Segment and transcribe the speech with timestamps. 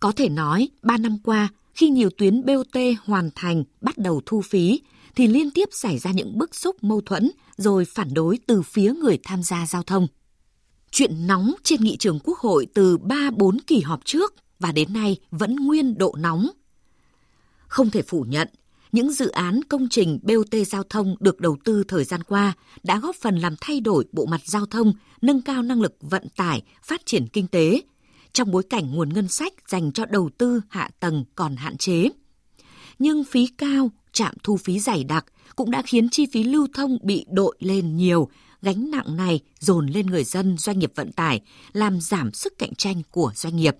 [0.00, 4.40] Có thể nói, 3 năm qua, khi nhiều tuyến BOT hoàn thành bắt đầu thu
[4.40, 4.80] phí,
[5.16, 8.92] thì liên tiếp xảy ra những bức xúc mâu thuẫn rồi phản đối từ phía
[8.92, 10.06] người tham gia giao thông.
[10.90, 15.16] Chuyện nóng trên nghị trường Quốc hội từ 3-4 kỳ họp trước và đến nay
[15.30, 16.48] vẫn nguyên độ nóng.
[17.66, 18.48] Không thể phủ nhận,
[18.92, 22.52] những dự án công trình BOT giao thông được đầu tư thời gian qua
[22.82, 26.28] đã góp phần làm thay đổi bộ mặt giao thông, nâng cao năng lực vận
[26.36, 27.82] tải, phát triển kinh tế,
[28.32, 32.08] trong bối cảnh nguồn ngân sách dành cho đầu tư hạ tầng còn hạn chế.
[32.98, 35.24] Nhưng phí cao, trạm thu phí dày đặc
[35.56, 38.28] cũng đã khiến chi phí lưu thông bị đội lên nhiều,
[38.62, 41.40] gánh nặng này dồn lên người dân doanh nghiệp vận tải,
[41.72, 43.76] làm giảm sức cạnh tranh của doanh nghiệp.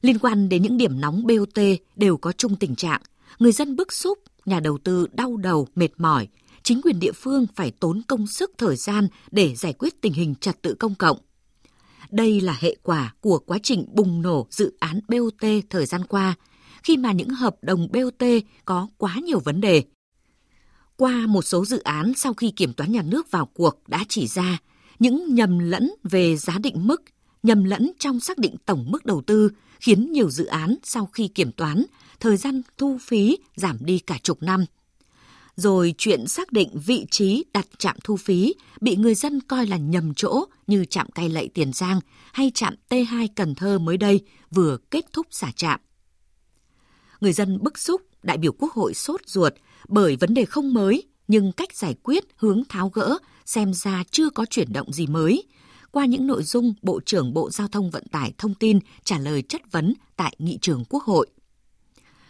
[0.00, 1.64] Liên quan đến những điểm nóng BOT
[1.96, 3.02] đều có chung tình trạng,
[3.38, 6.28] người dân bức xúc, nhà đầu tư đau đầu, mệt mỏi,
[6.62, 10.34] chính quyền địa phương phải tốn công sức thời gian để giải quyết tình hình
[10.34, 11.18] trật tự công cộng.
[12.10, 16.34] Đây là hệ quả của quá trình bùng nổ dự án BOT thời gian qua,
[16.82, 18.28] khi mà những hợp đồng BOT
[18.64, 19.82] có quá nhiều vấn đề.
[20.96, 24.26] Qua một số dự án sau khi kiểm toán nhà nước vào cuộc đã chỉ
[24.26, 24.58] ra
[24.98, 27.02] những nhầm lẫn về giá định mức,
[27.42, 31.28] nhầm lẫn trong xác định tổng mức đầu tư khiến nhiều dự án sau khi
[31.28, 31.84] kiểm toán,
[32.20, 34.64] thời gian thu phí giảm đi cả chục năm.
[35.60, 39.76] Rồi chuyện xác định vị trí đặt trạm thu phí bị người dân coi là
[39.76, 42.00] nhầm chỗ như trạm cai lậy Tiền Giang
[42.32, 45.80] hay trạm T2 Cần Thơ mới đây vừa kết thúc xả trạm.
[47.20, 49.54] Người dân bức xúc, đại biểu Quốc hội sốt ruột
[49.88, 54.30] bởi vấn đề không mới nhưng cách giải quyết hướng tháo gỡ xem ra chưa
[54.30, 55.44] có chuyển động gì mới,
[55.90, 59.42] qua những nội dung Bộ trưởng Bộ Giao thông Vận tải thông tin trả lời
[59.42, 61.26] chất vấn tại nghị trường Quốc hội.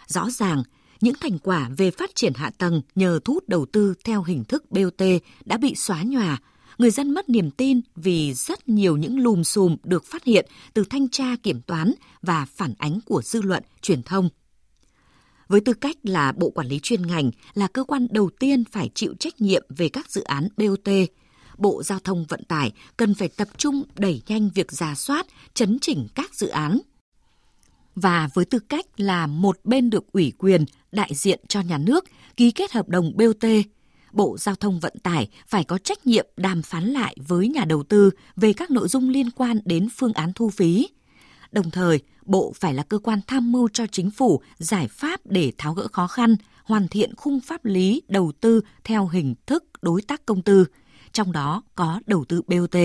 [0.06, 0.62] Rõ ràng,
[1.00, 4.44] những thành quả về phát triển hạ tầng nhờ thu hút đầu tư theo hình
[4.44, 5.02] thức BOT
[5.44, 6.38] đã bị xóa nhòa,
[6.78, 10.84] người dân mất niềm tin vì rất nhiều những lùm xùm được phát hiện từ
[10.90, 14.28] thanh tra kiểm toán và phản ánh của dư luận, truyền thông.
[15.48, 18.90] Với tư cách là Bộ Quản lý chuyên ngành, là cơ quan đầu tiên phải
[18.94, 20.88] chịu trách nhiệm về các dự án BOT,
[21.58, 25.78] Bộ Giao thông Vận tải cần phải tập trung đẩy nhanh việc giả soát, chấn
[25.80, 26.78] chỉnh các dự án.
[28.02, 32.04] Và với tư cách là một bên được ủy quyền đại diện cho nhà nước
[32.36, 33.44] ký kết hợp đồng BOT,
[34.12, 37.82] Bộ Giao thông Vận tải phải có trách nhiệm đàm phán lại với nhà đầu
[37.82, 40.88] tư về các nội dung liên quan đến phương án thu phí.
[41.52, 45.52] Đồng thời, Bộ phải là cơ quan tham mưu cho chính phủ giải pháp để
[45.58, 50.02] tháo gỡ khó khăn, hoàn thiện khung pháp lý đầu tư theo hình thức đối
[50.02, 50.64] tác công tư,
[51.12, 52.76] trong đó có đầu tư BOT.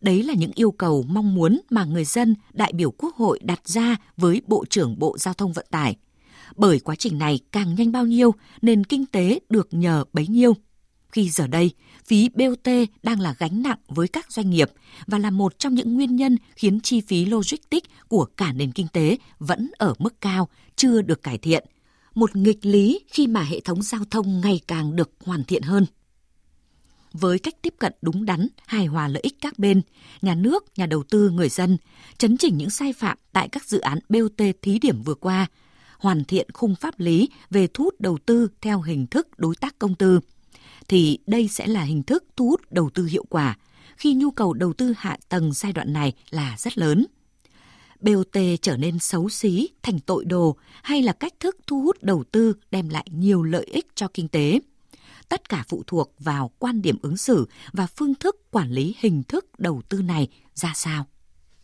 [0.00, 3.68] Đấy là những yêu cầu mong muốn mà người dân, đại biểu Quốc hội đặt
[3.68, 5.96] ra với Bộ trưởng Bộ Giao thông Vận tải.
[6.56, 10.54] Bởi quá trình này càng nhanh bao nhiêu, nền kinh tế được nhờ bấy nhiêu.
[11.12, 11.70] Khi giờ đây,
[12.04, 12.68] phí BOT
[13.02, 14.70] đang là gánh nặng với các doanh nghiệp
[15.06, 18.88] và là một trong những nguyên nhân khiến chi phí logistics của cả nền kinh
[18.88, 21.64] tế vẫn ở mức cao, chưa được cải thiện.
[22.14, 25.86] Một nghịch lý khi mà hệ thống giao thông ngày càng được hoàn thiện hơn
[27.12, 29.82] với cách tiếp cận đúng đắn, hài hòa lợi ích các bên,
[30.22, 31.76] nhà nước, nhà đầu tư, người dân,
[32.18, 35.46] chấn chỉnh những sai phạm tại các dự án BOT thí điểm vừa qua,
[35.98, 39.78] hoàn thiện khung pháp lý về thu hút đầu tư theo hình thức đối tác
[39.78, 40.20] công tư,
[40.88, 43.56] thì đây sẽ là hình thức thu hút đầu tư hiệu quả
[43.96, 47.06] khi nhu cầu đầu tư hạ tầng giai đoạn này là rất lớn.
[48.00, 52.24] BOT trở nên xấu xí, thành tội đồ hay là cách thức thu hút đầu
[52.32, 54.60] tư đem lại nhiều lợi ích cho kinh tế–
[55.30, 59.22] tất cả phụ thuộc vào quan điểm ứng xử và phương thức quản lý hình
[59.22, 61.06] thức đầu tư này ra sao.